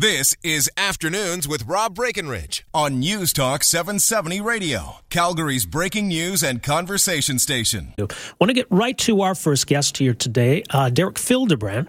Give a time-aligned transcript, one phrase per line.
[0.00, 6.62] This is Afternoons with Rob Breckenridge on News Talk 770 Radio, Calgary's breaking news and
[6.62, 7.94] conversation station.
[7.98, 8.06] I
[8.38, 11.88] want to get right to our first guest here today, uh, Derek Fildebrandt.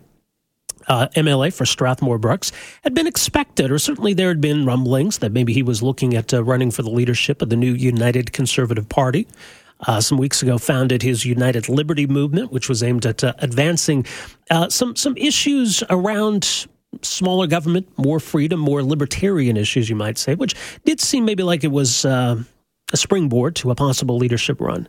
[0.87, 2.51] Uh, MLA for Strathmore Brooks
[2.83, 6.33] had been expected, or certainly there had been rumblings that maybe he was looking at
[6.33, 9.27] uh, running for the leadership of the new United Conservative Party.
[9.81, 14.03] Uh, some weeks ago, founded his United Liberty movement, which was aimed at uh, advancing
[14.49, 16.65] uh, some some issues around
[17.01, 21.63] smaller government, more freedom, more libertarian issues, you might say, which did seem maybe like
[21.63, 22.41] it was uh,
[22.91, 24.87] a springboard to a possible leadership run.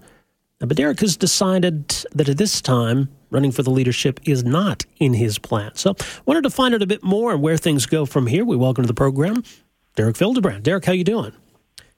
[0.58, 5.14] But Derek has decided that at this time, running for the leadership is not in
[5.14, 5.74] his plan.
[5.74, 5.94] So,
[6.26, 8.44] wanted to find out a bit more and where things go from here.
[8.44, 9.42] We welcome to the program
[9.96, 10.62] Derek Fildebrandt.
[10.62, 11.32] Derek, how you doing?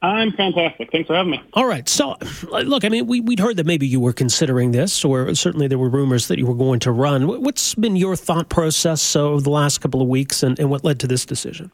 [0.02, 0.90] I'm fantastic.
[0.90, 1.42] Thanks for having me.
[1.52, 1.88] All right.
[1.88, 2.16] So,
[2.50, 5.78] look, I mean, we, would heard that maybe you were considering this, or certainly there
[5.78, 7.28] were rumors that you were going to run.
[7.42, 10.98] What's been your thought process over the last couple of weeks and, and what led
[11.00, 11.70] to this decision?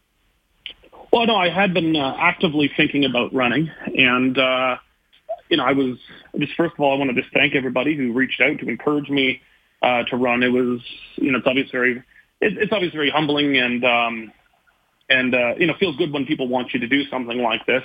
[1.11, 3.71] Well, no, I had been uh, actively thinking about running.
[3.97, 4.77] And, uh,
[5.49, 5.97] you know, I was
[6.39, 9.09] just, first of all, I wanted to just thank everybody who reached out to encourage
[9.09, 9.41] me
[9.83, 10.43] uh, to run.
[10.43, 10.81] It was,
[11.17, 11.97] you know, it's obviously very,
[12.43, 14.33] it, it's obviously very humbling and, um,
[15.09, 17.83] and uh, you know feels good when people want you to do something like this.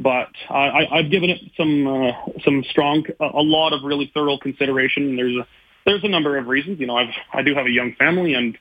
[0.00, 2.12] But I, I've given it some uh,
[2.44, 5.16] some strong, a lot of really thorough consideration.
[5.16, 5.46] There's a
[5.86, 6.80] there's a number of reasons.
[6.80, 8.58] You know, I've I do have a young family, and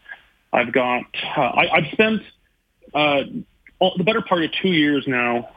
[0.51, 2.21] I've got uh, I, I've spent
[2.93, 3.23] uh,
[3.79, 5.49] all, the better part of two years now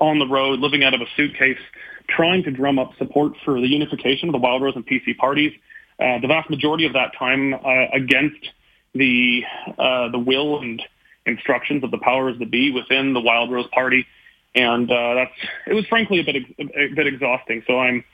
[0.00, 1.60] on the road, living out of a suitcase,
[2.08, 5.52] trying to drum up support for the unification of the Wildrose and PC parties.
[6.00, 8.50] Uh, the vast majority of that time uh, against
[8.94, 9.42] the
[9.78, 10.82] uh, the will and
[11.26, 14.06] instructions of the powers that be within the Wildrose Party,
[14.54, 17.62] and uh, that's it was frankly a bit a bit exhausting.
[17.66, 18.04] So I'm,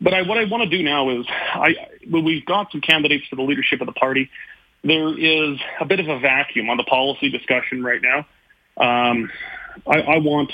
[0.00, 1.74] but I, what I want to do now is I
[2.08, 4.30] when we've got some candidates for the leadership of the party,
[4.84, 8.26] there is a bit of a vacuum on the policy discussion right now.
[8.76, 9.30] Um,
[9.86, 10.52] I, I want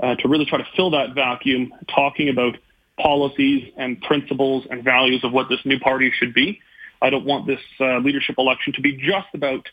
[0.00, 2.56] uh, to really try to fill that vacuum, talking about
[2.98, 6.60] policies and principles and values of what this new party should be.
[7.00, 9.66] I don't want this uh, leadership election to be just about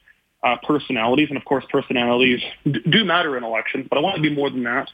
[0.44, 3.88] uh, personalities, and of course, personalities do matter in elections.
[3.90, 4.90] But I want to be more than that,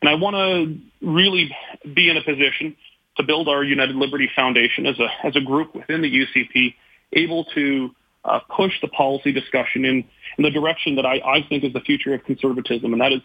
[0.00, 1.54] and I want to really
[1.94, 2.76] be in a position
[3.16, 6.74] to build our United Liberty Foundation as a as a group within the UCP,
[7.12, 7.90] able to
[8.24, 10.04] uh, push the policy discussion in
[10.38, 13.20] in the direction that I, I think is the future of conservatism, and that is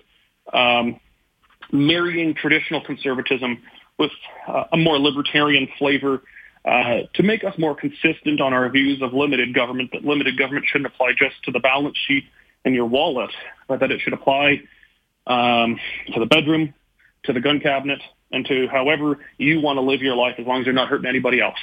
[0.54, 1.00] um,
[1.72, 3.62] marrying traditional conservatism
[3.98, 4.12] with
[4.48, 6.22] uh, a more libertarian flavor
[6.66, 10.66] uh, to make us more consistent on our views of limited government, that limited government
[10.68, 12.26] shouldn't apply just to the balance sheet
[12.66, 13.32] and your wallet,
[13.68, 14.62] but that it should apply
[15.28, 15.80] um,
[16.14, 16.74] to the bedroom,
[17.24, 20.60] to the gun cabinet, and to however you want to live your life as long
[20.60, 21.58] as you're not hurting anybody else.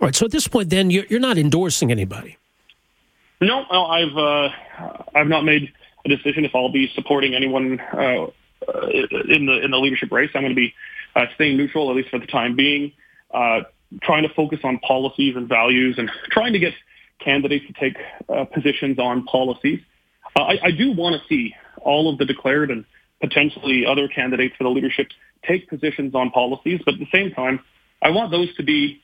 [0.00, 0.14] All right.
[0.14, 2.36] So at this point, then you're, not endorsing anybody.
[3.40, 4.48] No, I've uh,
[5.14, 5.72] I've not made
[6.04, 8.26] a decision if I'll be supporting anyone uh,
[9.28, 10.30] in the in the leadership race.
[10.34, 10.74] I'm going to be
[11.14, 12.92] uh, staying neutral at least for the time being.
[13.32, 13.62] Uh,
[14.02, 16.72] trying to focus on policies and values and trying to get
[17.18, 17.96] candidates to take
[18.28, 19.80] uh, positions on policies.
[20.36, 22.84] Uh, I, I, do want to see all of the declared and
[23.20, 25.08] potentially other candidates for the leadership
[25.46, 27.60] take positions on policies, but at the same time,
[28.00, 29.00] I want those to be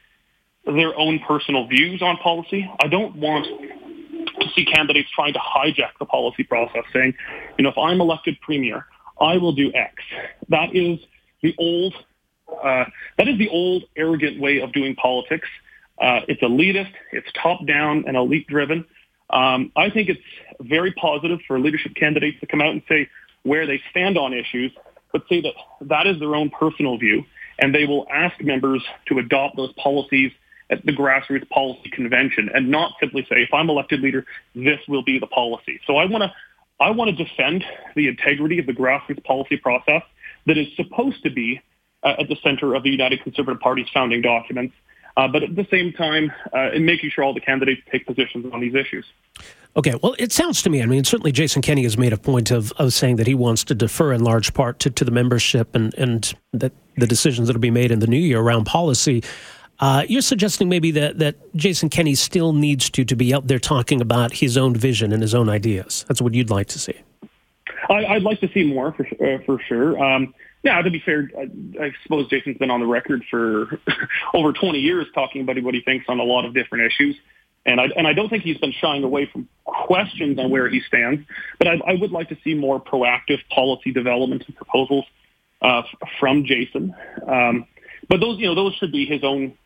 [0.64, 2.68] their own personal views on policy.
[2.80, 7.14] I don't want to see candidates trying to hijack the policy process, saying,
[7.56, 8.86] you know, if I'm elected premier,
[9.20, 9.94] I will do X.
[10.48, 10.98] That is
[11.42, 11.94] the old
[12.50, 12.84] uh,
[13.18, 15.48] that is the old arrogant way of doing politics.
[16.00, 18.84] Uh, it's elitist, it's top down and elite driven.
[19.30, 20.20] Um, I think it's
[20.60, 23.08] very positive for leadership candidates to come out and say
[23.42, 24.72] where they stand on issues,
[25.12, 27.24] but say that that is their own personal view,
[27.58, 30.32] and they will ask members to adopt those policies
[30.70, 35.02] at the grassroots policy convention, and not simply say, if I'm elected leader, this will
[35.02, 35.80] be the policy.
[35.86, 36.32] So I want to
[36.80, 37.64] I want to defend
[37.96, 40.02] the integrity of the grassroots policy process
[40.46, 41.60] that is supposed to be
[42.02, 44.74] uh, at the center of the United Conservative Party's founding documents.
[45.16, 48.46] Uh, but at the same time, uh, in making sure all the candidates take positions
[48.52, 49.04] on these issues.
[49.76, 52.50] Okay, well, it sounds to me, I mean, certainly Jason Kenney has made a point
[52.50, 55.74] of, of saying that he wants to defer in large part to, to the membership
[55.74, 59.22] and, and that the decisions that will be made in the new year around policy.
[59.80, 63.60] Uh, you're suggesting maybe that, that Jason Kenney still needs to, to be out there
[63.60, 66.04] talking about his own vision and his own ideas.
[66.08, 66.94] That's what you'd like to see.
[67.88, 70.02] I, would like to see more for, uh, for sure.
[70.02, 71.48] Um, yeah, to be fair, I,
[71.82, 73.80] I suppose Jason's been on the record for
[74.34, 77.16] over 20 years talking about what he thinks on a lot of different issues.
[77.64, 80.80] And I, and I don't think he's been shying away from questions on where he
[80.80, 81.22] stands.
[81.58, 85.04] But I, I would like to see more proactive policy development and proposals
[85.60, 85.82] uh,
[86.18, 86.94] from Jason.
[87.26, 87.66] Um,
[88.08, 89.56] but those, you know, those should be his own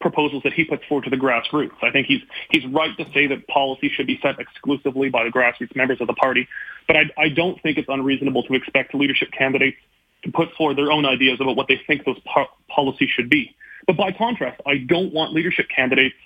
[0.00, 1.72] proposals that he puts forward to the grassroots.
[1.82, 5.30] I think he's he's right to say that policy should be set exclusively by the
[5.30, 6.48] grassroots members of the party,
[6.86, 9.76] but I, I don't think it's unreasonable to expect leadership candidates
[10.24, 13.54] to put forward their own ideas about what they think those po- policies should be.
[13.86, 16.16] But by contrast, I don't want leadership candidates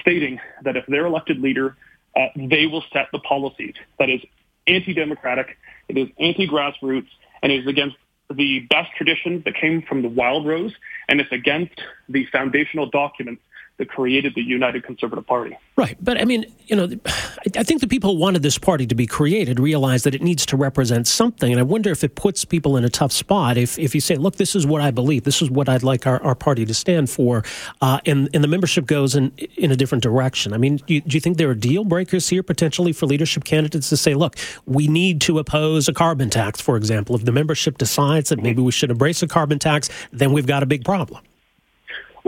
[0.00, 1.76] stating that if they're elected leader,
[2.16, 3.74] uh, they will set the policies.
[3.98, 4.20] That is
[4.66, 5.56] anti-democratic,
[5.88, 7.08] it is anti-grassroots,
[7.42, 7.96] and it is against
[8.30, 10.72] the best traditions that came from the Wild Rose,
[11.08, 13.42] and it's against the foundational documents
[13.80, 15.56] that created the United Conservative Party.
[15.74, 15.96] Right.
[16.02, 16.86] But I mean, you know,
[17.56, 20.44] I think the people who wanted this party to be created realize that it needs
[20.46, 21.50] to represent something.
[21.50, 24.16] And I wonder if it puts people in a tough spot if, if you say,
[24.16, 26.74] look, this is what I believe, this is what I'd like our, our party to
[26.74, 27.42] stand for,
[27.80, 30.52] uh, and, and the membership goes in, in a different direction.
[30.52, 33.44] I mean, do you, do you think there are deal breakers here potentially for leadership
[33.44, 34.36] candidates to say, look,
[34.66, 37.16] we need to oppose a carbon tax, for example?
[37.16, 40.62] If the membership decides that maybe we should embrace a carbon tax, then we've got
[40.62, 41.22] a big problem.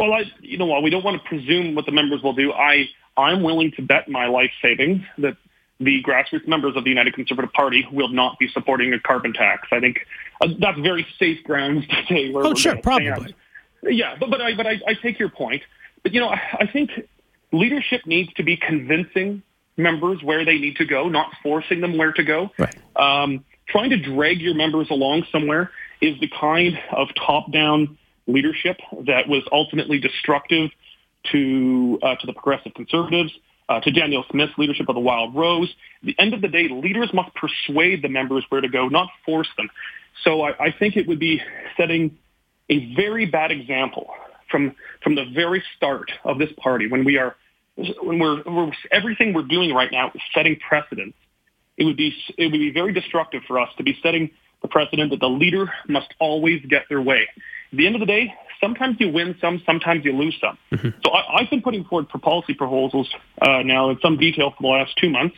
[0.02, 2.52] Well, I, you know, while we don't want to presume what the members will do,
[2.52, 5.37] I, I'm willing to bet my life savings that
[5.78, 9.69] the grassroots members of the United Conservative Party will not be supporting a carbon tax.
[9.70, 10.00] I think
[10.40, 12.32] uh, that's very safe grounds to say.
[12.32, 13.12] Where oh, sure, probably.
[13.12, 13.34] Stand.
[13.84, 15.62] Yeah, but but I but I, I take your point.
[16.02, 16.90] But you know, I, I think
[17.52, 19.44] leadership needs to be convincing
[19.76, 22.50] members where they need to go, not forcing them where to go.
[22.58, 22.76] Right.
[22.96, 25.70] Um, trying to drag your members along somewhere
[26.00, 30.70] is the kind of top-down leadership that was ultimately destructive
[31.30, 33.32] to uh, to the progressive conservatives,
[33.69, 35.72] uh, to Danielle Smith's leadership of the Wild Rose.
[36.02, 39.08] At the end of the day, leaders must persuade the members where to go, not
[39.24, 39.69] force them.
[40.24, 41.40] So I, I think it would be
[41.76, 42.19] setting
[42.69, 44.08] a very bad example
[44.50, 47.36] from from the very start of this party when we are
[48.02, 51.16] when we're, we're everything we're doing right now is setting precedents.
[51.76, 54.30] It would be it would be very destructive for us to be setting
[54.60, 57.26] the precedent that the leader must always get their way
[57.72, 60.58] the end of the day, sometimes you win some, sometimes you lose some.
[60.72, 61.00] Mm-hmm.
[61.04, 63.08] So I, have been putting forward for policy proposals
[63.40, 65.36] uh, now in some detail for the last two months,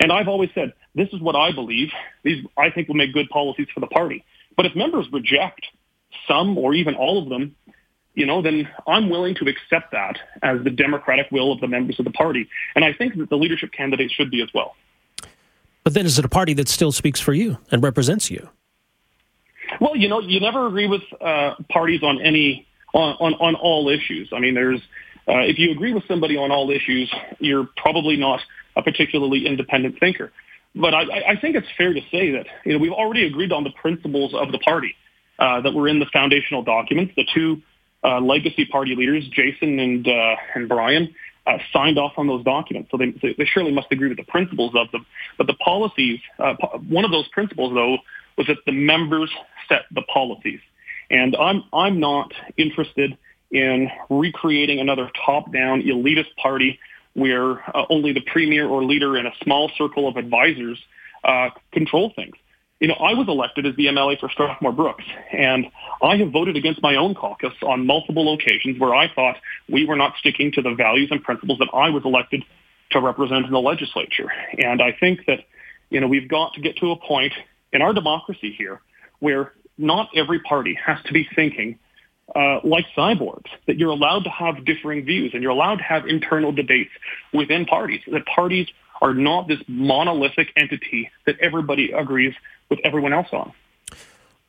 [0.00, 1.90] and I've always said this is what I believe.
[2.22, 4.24] These I think will make good policies for the party.
[4.56, 5.66] But if members reject
[6.28, 7.56] some or even all of them,
[8.14, 11.98] you know, then I'm willing to accept that as the democratic will of the members
[11.98, 14.74] of the party, and I think that the leadership candidates should be as well.
[15.84, 18.48] But then, is it a party that still speaks for you and represents you?
[19.82, 23.88] Well, you know, you never agree with uh, parties on any on, on, on all
[23.88, 24.28] issues.
[24.32, 24.80] I mean, there's
[25.26, 28.38] uh, if you agree with somebody on all issues, you're probably not
[28.76, 30.30] a particularly independent thinker.
[30.76, 33.64] But I, I think it's fair to say that you know we've already agreed on
[33.64, 34.94] the principles of the party
[35.40, 37.14] uh, that were in the foundational documents.
[37.16, 37.60] The two
[38.04, 41.12] uh, legacy party leaders, Jason and uh, and Brian,
[41.44, 42.88] uh, signed off on those documents.
[42.92, 45.06] So they, they surely must agree with the principles of them.
[45.38, 46.54] But the policies, uh,
[46.88, 47.98] one of those principles, though,
[48.36, 49.30] was that the members
[49.68, 50.60] set the policies.
[51.10, 53.16] And I'm, I'm not interested
[53.50, 56.78] in recreating another top-down elitist party
[57.14, 60.78] where uh, only the premier or leader and a small circle of advisors
[61.24, 62.34] uh, control things.
[62.80, 65.66] You know, I was elected as the MLA for Strathmore Brooks, and
[66.02, 69.36] I have voted against my own caucus on multiple occasions where I thought
[69.68, 72.42] we were not sticking to the values and principles that I was elected
[72.90, 74.32] to represent in the legislature.
[74.58, 75.40] And I think that,
[75.90, 77.34] you know, we've got to get to a point
[77.72, 78.80] in our democracy here
[79.20, 81.78] where not every party has to be thinking
[82.34, 86.06] uh, like cyborgs, that you're allowed to have differing views and you're allowed to have
[86.06, 86.90] internal debates
[87.32, 88.66] within parties, that parties
[89.02, 92.34] are not this monolithic entity that everybody agrees
[92.70, 93.52] with everyone else on.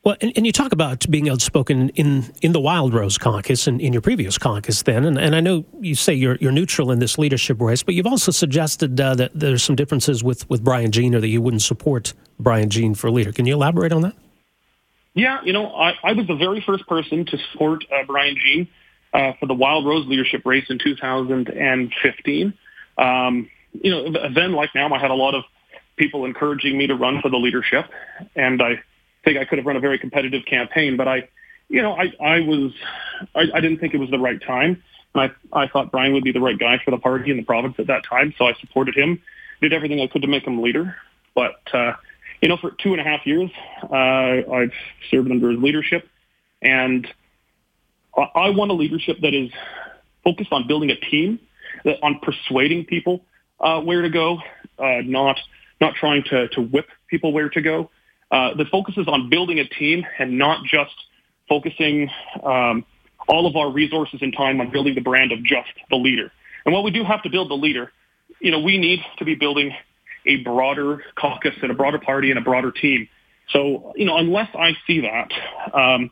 [0.04, 3.80] Well, and, and, you talk about being outspoken in, in the Wild Rose caucus and
[3.80, 6.98] in your previous caucus then, and, and I know you say you're, you're neutral in
[6.98, 10.92] this leadership race, but you've also suggested uh, that there's some differences with, with Brian
[10.92, 13.32] Jean or that you wouldn't support Brian Jean for leader.
[13.32, 14.14] Can you elaborate on that?
[15.14, 18.68] Yeah, you know, I, I was the very first person to support uh, Brian Jean
[19.14, 22.54] uh, for the Wild Rose leadership race in 2015.
[22.98, 25.44] Um, you know, then like now, I had a lot of
[25.96, 27.86] people encouraging me to run for the leadership,
[28.36, 28.82] and I
[29.24, 31.28] think I could have run a very competitive campaign, but I,
[31.68, 32.72] you know, I, I was,
[33.34, 34.82] I, I didn't think it was the right time.
[35.14, 37.44] And I, I thought Brian would be the right guy for the party in the
[37.44, 39.22] province at that time, so I supported him,
[39.60, 40.96] did everything I could to make him leader.
[41.34, 41.94] But uh,
[42.40, 43.50] you know, for two and a half years,
[43.82, 44.72] uh, I've
[45.10, 46.08] served under his leadership,
[46.60, 47.06] and
[48.16, 49.50] I want a leadership that is
[50.22, 51.40] focused on building a team,
[51.84, 53.24] that on persuading people
[53.60, 54.38] uh, where to go,
[54.78, 55.38] uh, not
[55.80, 57.90] not trying to, to whip people where to go.
[58.30, 60.94] Uh, that focuses on building a team and not just
[61.48, 62.10] focusing
[62.42, 62.84] um,
[63.28, 66.32] all of our resources and time on building the brand of just the leader.
[66.64, 67.92] And while we do have to build the leader,
[68.40, 69.72] you know, we need to be building
[70.26, 73.08] a broader caucus and a broader party and a broader team.
[73.50, 75.30] So, you know, unless I see that,
[75.72, 76.10] um,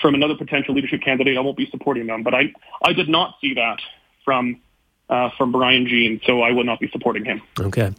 [0.00, 2.22] from another potential leadership candidate, I won't be supporting them.
[2.22, 3.78] But I, I did not see that
[4.24, 4.60] from
[5.08, 7.42] uh, from Brian Jean, so I will not be supporting him.
[7.60, 7.92] Okay.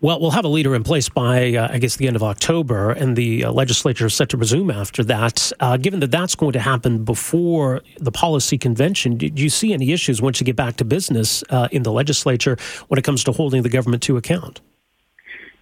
[0.00, 2.92] Well, we'll have a leader in place by, uh, I guess, the end of October,
[2.92, 5.50] and the uh, legislature is set to resume after that.
[5.58, 9.90] Uh, given that that's going to happen before the policy convention, do you see any
[9.90, 13.32] issues once you get back to business uh, in the legislature when it comes to
[13.32, 14.60] holding the government to account?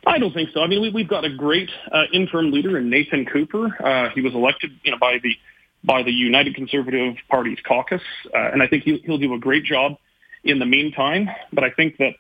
[0.07, 0.61] I don't think so.
[0.61, 3.75] I mean, we, have got a great uh, interim leader in Nathan Cooper.
[3.83, 5.35] Uh, he was elected, you know, by the
[5.83, 8.03] by the United Conservative Party's caucus,
[8.35, 9.97] and I think he'll, he'll do a great job
[10.45, 11.31] in the meantime.
[11.53, 12.15] But I think that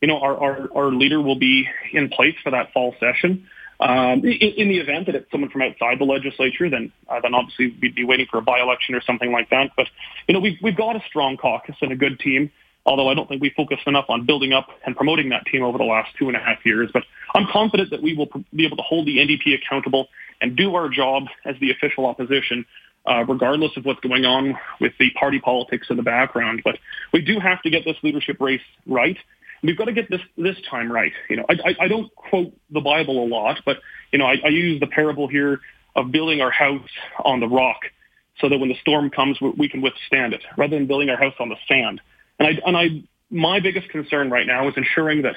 [0.00, 3.46] you know, our, our, our leader will be in place for that fall session.
[3.80, 7.34] Um, in, in, the event that it's someone from outside the legislature, then uh, then
[7.34, 9.70] obviously we'd be waiting for a by-election or something like that.
[9.74, 9.86] But
[10.28, 12.50] you know, we've we've got a strong caucus and a good team.
[12.84, 15.76] Although I don't think we focused enough on building up and promoting that team over
[15.78, 16.90] the last two and a half years.
[16.92, 17.04] But
[17.34, 20.08] I'm confident that we will be able to hold the NDP accountable
[20.40, 22.64] and do our job as the official opposition,
[23.06, 26.62] uh, regardless of what's going on with the party politics in the background.
[26.64, 26.78] But
[27.12, 29.18] we do have to get this leadership race right
[29.62, 31.12] we've got to get this this time right.
[31.28, 33.78] You know, I, I, I don't quote the Bible a lot, but
[34.12, 35.60] you know, I, I use the parable here
[35.96, 36.88] of building our house
[37.24, 37.80] on the rock,
[38.40, 41.34] so that when the storm comes, we, can withstand it, rather than building our house
[41.40, 42.00] on the sand.
[42.38, 45.36] And I and I my biggest concern right now is ensuring that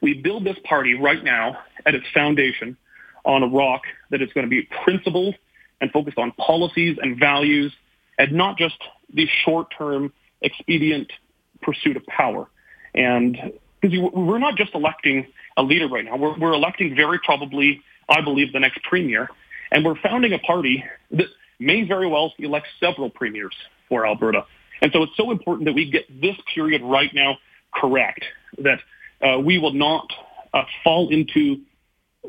[0.00, 2.76] we build this party right now at its foundation
[3.24, 5.34] on a rock that is going to be principled
[5.80, 7.72] and focused on policies and values
[8.18, 8.76] and not just
[9.12, 11.12] the short-term expedient
[11.62, 12.48] pursuit of power.
[12.94, 15.26] And because we're not just electing
[15.56, 19.28] a leader right now, we're, we're electing very probably, I believe, the next premier.
[19.70, 21.26] And we're founding a party that
[21.58, 23.54] may very well elect several premiers
[23.88, 24.44] for Alberta.
[24.80, 27.38] And so it's so important that we get this period right now
[27.74, 28.24] correct,
[28.58, 28.78] that
[29.20, 30.10] uh, we will not
[30.54, 31.60] uh, fall into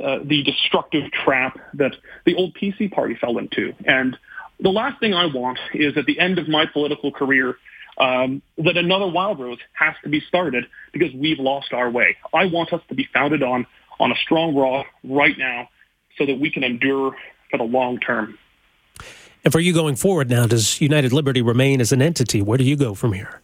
[0.03, 3.73] uh, the destructive trap that the old PC party fell into.
[3.85, 4.17] And
[4.59, 7.57] the last thing I want is at the end of my political career
[7.97, 12.17] um, that another Wildrose has to be started because we've lost our way.
[12.33, 13.65] I want us to be founded on
[13.99, 15.67] on a strong rock right now
[16.17, 17.15] so that we can endure
[17.51, 18.37] for the long term.
[19.43, 22.41] And for you going forward now, does United Liberty remain as an entity?
[22.41, 23.41] Where do you go from here?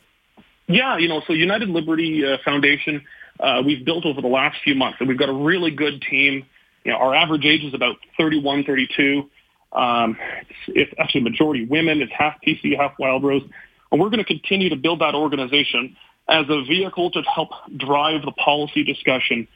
[0.68, 3.04] Yeah, you know, so United Liberty uh, Foundation,
[3.40, 6.46] uh, we've built over the last few months, and we've got a really good team.
[6.84, 9.30] You know, our average age is about 31, 32.
[9.76, 10.18] Um,
[10.68, 12.02] it's, actually majority women.
[12.02, 13.44] It's half PC, half Wildrose.
[13.92, 15.96] And we're going to continue to build that organization
[16.28, 19.48] as a vehicle to help drive the policy discussion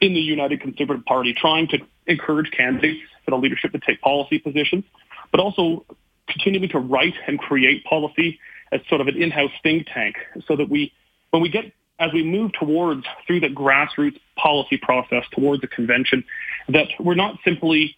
[0.00, 4.38] in the United Conservative Party, trying to encourage candidates for the leadership to take policy
[4.38, 4.84] positions,
[5.30, 5.84] but also
[6.26, 8.38] continuing to write and create policy
[8.72, 10.16] as sort of an in-house think tank
[10.46, 10.92] so that we,
[11.30, 16.24] when we get, as we move towards, through the grassroots policy process towards the convention,
[16.68, 17.96] that we're not simply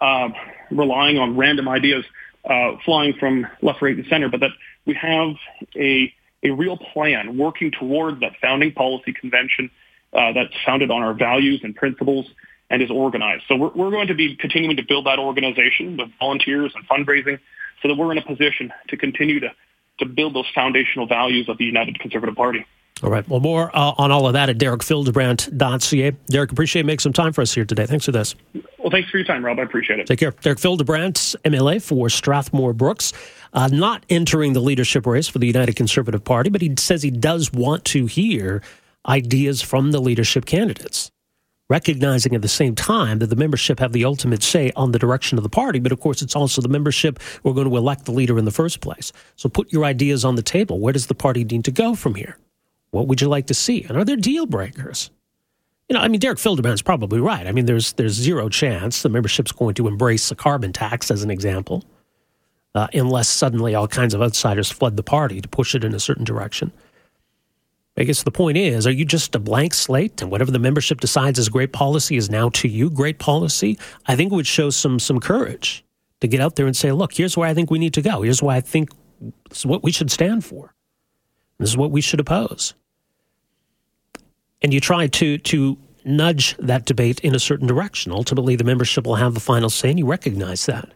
[0.00, 0.28] uh,
[0.70, 2.04] relying on random ideas
[2.44, 4.50] uh, flying from left, right, and center, but that
[4.86, 5.34] we have
[5.76, 6.12] a,
[6.42, 9.70] a real plan working toward that founding policy convention
[10.12, 12.26] uh, that's founded on our values and principles
[12.70, 13.44] and is organized.
[13.48, 17.38] So we're, we're going to be continuing to build that organization with volunteers and fundraising
[17.82, 19.50] so that we're in a position to continue to,
[19.98, 22.64] to build those foundational values of the United Conservative Party.
[23.02, 23.26] All right.
[23.28, 26.10] Well, more uh, on all of that at derekfildebrandt.ca.
[26.26, 27.86] Derek, appreciate you making some time for us here today.
[27.86, 28.34] Thanks for this.
[28.78, 29.58] Well, thanks for your time, Rob.
[29.58, 30.06] I appreciate it.
[30.06, 30.32] Take care.
[30.32, 33.12] Derek Fildebrandt, MLA for Strathmore Brooks,
[33.52, 37.10] uh, not entering the leadership race for the United Conservative Party, but he says he
[37.10, 38.62] does want to hear
[39.06, 41.10] ideas from the leadership candidates,
[41.70, 45.38] recognizing at the same time that the membership have the ultimate say on the direction
[45.38, 45.78] of the party.
[45.78, 48.44] But of course, it's also the membership who are going to elect the leader in
[48.44, 49.10] the first place.
[49.36, 50.78] So put your ideas on the table.
[50.80, 52.36] Where does the party need to go from here?
[52.90, 53.84] What would you like to see?
[53.84, 55.10] And are there deal breakers?
[55.88, 57.46] You know, I mean, Derek is probably right.
[57.46, 61.24] I mean, there's there's zero chance the membership's going to embrace a carbon tax, as
[61.24, 61.84] an example,
[62.76, 65.98] uh, unless suddenly all kinds of outsiders flood the party to push it in a
[65.98, 66.72] certain direction.
[67.96, 71.00] I guess the point is, are you just a blank slate, and whatever the membership
[71.00, 73.76] decides is great policy is now to you great policy?
[74.06, 75.84] I think it would show some some courage
[76.20, 78.22] to get out there and say, look, here's where I think we need to go.
[78.22, 78.90] Here's why I think
[79.64, 80.72] what we should stand for.
[81.60, 82.74] This is what we should oppose
[84.62, 88.12] and you try to to nudge that debate in a certain direction.
[88.12, 90.88] Ultimately, the membership will have the final say, and you recognize that.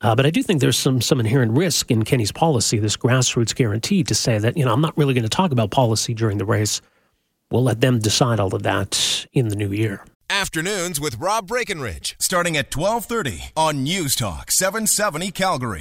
[0.00, 3.54] Uh, but I do think there's some some inherent risk in Kenney's policy, this grassroots
[3.54, 6.38] guarantee, to say that you know I'm not really going to talk about policy during
[6.38, 6.80] the race.
[7.50, 10.04] We'll let them decide all of that in the new year.
[10.30, 15.80] Afternoons with Rob Breckenridge, starting at 12:30 on News Talk 770 Calgary.